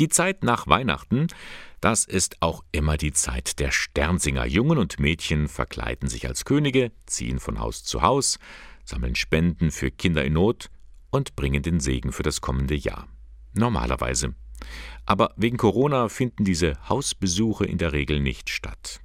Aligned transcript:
Die 0.00 0.08
Zeit 0.08 0.42
nach 0.42 0.66
Weihnachten, 0.66 1.28
das 1.80 2.04
ist 2.04 2.42
auch 2.42 2.64
immer 2.72 2.96
die 2.96 3.12
Zeit 3.12 3.60
der 3.60 3.70
Sternsinger. 3.70 4.44
Jungen 4.44 4.78
und 4.78 4.98
Mädchen 4.98 5.46
verkleiden 5.46 6.08
sich 6.08 6.26
als 6.26 6.44
Könige, 6.44 6.90
ziehen 7.06 7.38
von 7.38 7.60
Haus 7.60 7.84
zu 7.84 8.02
Haus, 8.02 8.38
sammeln 8.84 9.14
Spenden 9.14 9.70
für 9.70 9.92
Kinder 9.92 10.24
in 10.24 10.32
Not 10.32 10.68
und 11.10 11.36
bringen 11.36 11.62
den 11.62 11.78
Segen 11.78 12.10
für 12.10 12.24
das 12.24 12.40
kommende 12.40 12.74
Jahr. 12.74 13.06
Normalerweise. 13.52 14.34
Aber 15.06 15.32
wegen 15.36 15.58
Corona 15.58 16.08
finden 16.08 16.44
diese 16.44 16.76
Hausbesuche 16.88 17.64
in 17.64 17.78
der 17.78 17.92
Regel 17.92 18.18
nicht 18.18 18.50
statt. 18.50 19.00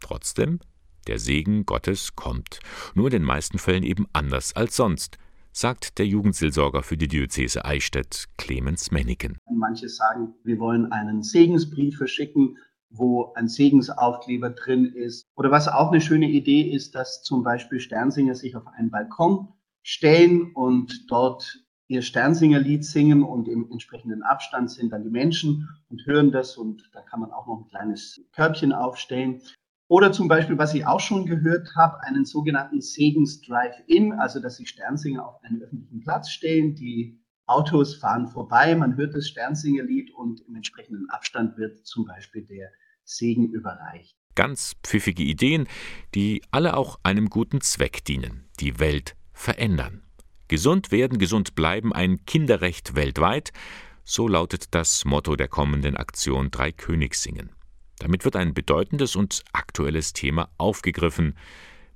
Trotzdem, 0.00 0.58
der 1.06 1.20
Segen 1.20 1.66
Gottes 1.66 2.16
kommt, 2.16 2.58
nur 2.94 3.06
in 3.06 3.12
den 3.12 3.24
meisten 3.24 3.58
Fällen 3.58 3.84
eben 3.84 4.06
anders 4.12 4.54
als 4.54 4.74
sonst, 4.74 5.18
sagt 5.52 5.98
der 5.98 6.06
Jugendseelsorger 6.06 6.82
für 6.82 6.96
die 6.96 7.08
Diözese 7.08 7.64
Eichstätt, 7.64 8.26
Clemens 8.38 8.90
Menniken. 8.90 9.38
Manche 9.50 9.88
sagen, 9.88 10.34
wir 10.44 10.58
wollen 10.58 10.90
einen 10.90 11.22
Segensbrief 11.22 11.96
verschicken, 11.96 12.56
wo 12.90 13.32
ein 13.34 13.48
Segensaufkleber 13.48 14.50
drin 14.50 14.86
ist. 14.86 15.26
Oder 15.36 15.50
was 15.50 15.68
auch 15.68 15.90
eine 15.90 16.00
schöne 16.00 16.28
Idee 16.28 16.62
ist, 16.62 16.94
dass 16.94 17.22
zum 17.22 17.42
Beispiel 17.42 17.80
Sternsinger 17.80 18.34
sich 18.34 18.56
auf 18.56 18.66
einen 18.66 18.90
Balkon 18.90 19.48
stellen 19.82 20.52
und 20.54 21.10
dort 21.10 21.64
ihr 21.88 22.02
Sternsingerlied 22.02 22.84
singen 22.84 23.22
und 23.22 23.48
im 23.48 23.70
entsprechenden 23.70 24.22
Abstand 24.22 24.70
sind 24.70 24.92
dann 24.92 25.02
die 25.02 25.10
Menschen 25.10 25.68
und 25.90 26.06
hören 26.06 26.32
das 26.32 26.56
und 26.56 26.88
da 26.92 27.02
kann 27.02 27.20
man 27.20 27.32
auch 27.32 27.46
noch 27.46 27.60
ein 27.60 27.68
kleines 27.68 28.20
Körbchen 28.32 28.72
aufstellen. 28.72 29.42
Oder 29.92 30.10
zum 30.10 30.26
Beispiel, 30.26 30.56
was 30.56 30.72
ich 30.72 30.86
auch 30.86 31.00
schon 31.00 31.26
gehört 31.26 31.76
habe, 31.76 32.02
einen 32.02 32.24
sogenannten 32.24 32.80
Segens-Drive-In, 32.80 34.14
also 34.14 34.40
dass 34.40 34.56
sich 34.56 34.70
Sternsinger 34.70 35.22
auf 35.22 35.34
einen 35.44 35.60
öffentlichen 35.60 36.00
Platz 36.00 36.30
stellen, 36.30 36.74
die 36.74 37.20
Autos 37.44 37.96
fahren 37.96 38.26
vorbei, 38.26 38.74
man 38.74 38.96
hört 38.96 39.14
das 39.14 39.28
Sternsingerlied 39.28 40.14
und 40.14 40.40
im 40.48 40.54
entsprechenden 40.54 41.10
Abstand 41.10 41.58
wird 41.58 41.86
zum 41.86 42.06
Beispiel 42.06 42.46
der 42.46 42.70
Segen 43.04 43.50
überreicht. 43.50 44.16
Ganz 44.34 44.76
pfiffige 44.82 45.24
Ideen, 45.24 45.68
die 46.14 46.40
alle 46.50 46.74
auch 46.78 46.98
einem 47.02 47.28
guten 47.28 47.60
Zweck 47.60 48.02
dienen, 48.02 48.48
die 48.60 48.78
Welt 48.78 49.14
verändern. 49.34 50.04
Gesund 50.48 50.90
werden, 50.90 51.18
gesund 51.18 51.54
bleiben, 51.54 51.92
ein 51.92 52.24
Kinderrecht 52.24 52.94
weltweit, 52.94 53.52
so 54.04 54.26
lautet 54.26 54.74
das 54.74 55.04
Motto 55.04 55.36
der 55.36 55.48
kommenden 55.48 55.98
Aktion 55.98 56.50
Drei 56.50 56.72
Königs 56.72 57.22
singen. 57.22 57.50
Damit 57.98 58.24
wird 58.24 58.36
ein 58.36 58.54
bedeutendes 58.54 59.16
und 59.16 59.42
aktuelles 59.52 60.12
Thema 60.12 60.48
aufgegriffen, 60.58 61.34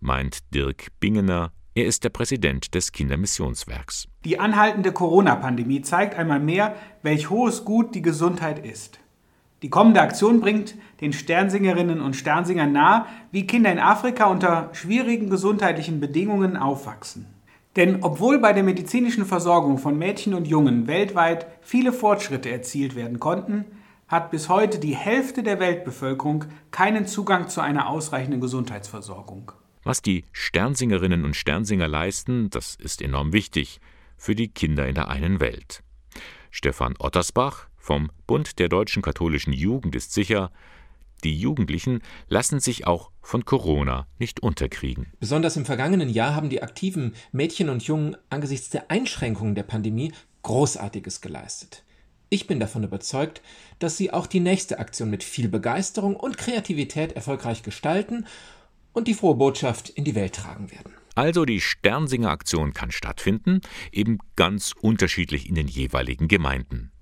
meint 0.00 0.54
Dirk 0.54 0.88
Bingener. 1.00 1.52
Er 1.74 1.86
ist 1.86 2.04
der 2.04 2.10
Präsident 2.10 2.74
des 2.74 2.92
Kindermissionswerks. 2.92 4.08
Die 4.24 4.38
anhaltende 4.38 4.92
Corona-Pandemie 4.92 5.82
zeigt 5.82 6.14
einmal 6.14 6.40
mehr, 6.40 6.74
welch 7.02 7.28
hohes 7.28 7.64
Gut 7.64 7.94
die 7.94 8.02
Gesundheit 8.02 8.64
ist. 8.64 8.98
Die 9.62 9.70
kommende 9.70 10.00
Aktion 10.02 10.40
bringt 10.40 10.74
den 11.00 11.12
Sternsingerinnen 11.12 12.00
und 12.00 12.14
Sternsingern 12.14 12.72
nahe, 12.72 13.06
wie 13.32 13.46
Kinder 13.46 13.72
in 13.72 13.78
Afrika 13.78 14.26
unter 14.26 14.70
schwierigen 14.72 15.30
gesundheitlichen 15.30 15.98
Bedingungen 15.98 16.56
aufwachsen. 16.56 17.26
Denn 17.74 18.02
obwohl 18.02 18.38
bei 18.38 18.52
der 18.52 18.62
medizinischen 18.62 19.26
Versorgung 19.26 19.78
von 19.78 19.98
Mädchen 19.98 20.34
und 20.34 20.46
Jungen 20.46 20.86
weltweit 20.86 21.46
viele 21.60 21.92
Fortschritte 21.92 22.50
erzielt 22.50 22.96
werden 22.96 23.20
konnten, 23.20 23.64
hat 24.08 24.30
bis 24.30 24.48
heute 24.48 24.78
die 24.78 24.94
Hälfte 24.94 25.42
der 25.42 25.58
Weltbevölkerung 25.58 26.44
keinen 26.70 27.06
Zugang 27.06 27.48
zu 27.48 27.60
einer 27.60 27.88
ausreichenden 27.88 28.40
Gesundheitsversorgung. 28.40 29.52
Was 29.82 30.02
die 30.02 30.24
Sternsingerinnen 30.32 31.24
und 31.24 31.36
Sternsinger 31.36 31.88
leisten, 31.88 32.50
das 32.50 32.74
ist 32.74 33.02
enorm 33.02 33.32
wichtig 33.32 33.80
für 34.16 34.34
die 34.34 34.48
Kinder 34.48 34.88
in 34.88 34.94
der 34.94 35.08
einen 35.08 35.40
Welt. 35.40 35.82
Stefan 36.50 36.94
Ottersbach 36.98 37.66
vom 37.76 38.10
Bund 38.26 38.58
der 38.58 38.68
deutschen 38.68 39.02
katholischen 39.02 39.52
Jugend 39.52 39.94
ist 39.94 40.12
sicher, 40.12 40.50
die 41.24 41.38
Jugendlichen 41.38 42.02
lassen 42.28 42.60
sich 42.60 42.86
auch 42.86 43.10
von 43.22 43.44
Corona 43.44 44.06
nicht 44.18 44.40
unterkriegen. 44.40 45.12
Besonders 45.18 45.56
im 45.56 45.64
vergangenen 45.64 46.08
Jahr 46.08 46.34
haben 46.34 46.50
die 46.50 46.62
aktiven 46.62 47.14
Mädchen 47.32 47.68
und 47.68 47.82
Jungen 47.84 48.16
angesichts 48.28 48.70
der 48.70 48.90
Einschränkungen 48.90 49.54
der 49.54 49.62
Pandemie 49.62 50.12
Großartiges 50.42 51.20
geleistet. 51.20 51.84
Ich 52.28 52.46
bin 52.46 52.58
davon 52.58 52.82
überzeugt, 52.82 53.40
dass 53.78 53.96
Sie 53.96 54.12
auch 54.12 54.26
die 54.26 54.40
nächste 54.40 54.78
Aktion 54.78 55.10
mit 55.10 55.22
viel 55.22 55.48
Begeisterung 55.48 56.16
und 56.16 56.38
Kreativität 56.38 57.12
erfolgreich 57.12 57.62
gestalten 57.62 58.26
und 58.92 59.06
die 59.08 59.14
frohe 59.14 59.36
Botschaft 59.36 59.90
in 59.90 60.04
die 60.04 60.14
Welt 60.14 60.34
tragen 60.34 60.70
werden. 60.70 60.92
Also 61.14 61.44
die 61.44 61.60
Sternsinger 61.60 62.30
Aktion 62.30 62.74
kann 62.74 62.90
stattfinden, 62.90 63.60
eben 63.92 64.18
ganz 64.34 64.72
unterschiedlich 64.78 65.48
in 65.48 65.54
den 65.54 65.68
jeweiligen 65.68 66.28
Gemeinden. 66.28 66.92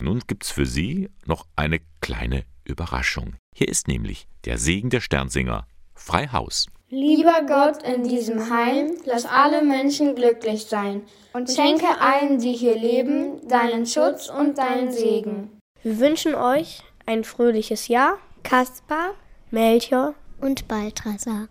Nun 0.00 0.20
gibt's 0.26 0.50
für 0.50 0.66
Sie 0.66 1.10
noch 1.26 1.46
eine 1.54 1.80
kleine 2.00 2.44
Überraschung. 2.64 3.36
Hier 3.54 3.68
ist 3.68 3.88
nämlich 3.88 4.26
der 4.46 4.58
Segen 4.58 4.90
der 4.90 5.00
Sternsinger 5.00 5.66
frei 5.94 6.28
Haus. 6.28 6.66
Lieber 6.92 7.42
Gott, 7.46 7.84
in 7.84 8.02
diesem 8.02 8.50
Heim, 8.50 8.96
lass 9.04 9.24
alle 9.24 9.62
Menschen 9.62 10.16
glücklich 10.16 10.64
sein 10.64 11.02
und 11.32 11.48
schenke 11.48 11.86
allen, 12.00 12.40
die 12.40 12.52
hier 12.52 12.76
leben, 12.76 13.46
deinen 13.46 13.86
Schutz 13.86 14.28
und 14.28 14.58
deinen 14.58 14.90
Segen. 14.90 15.60
Wir 15.84 16.00
wünschen 16.00 16.34
euch 16.34 16.82
ein 17.06 17.22
fröhliches 17.22 17.86
Jahr. 17.86 18.18
Kaspar, 18.42 19.14
Melchior 19.52 20.14
und 20.40 20.66
Balthasar. 20.66 21.46